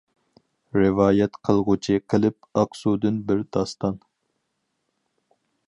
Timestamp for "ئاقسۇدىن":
2.63-3.21